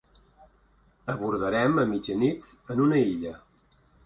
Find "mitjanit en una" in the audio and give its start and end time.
1.93-3.01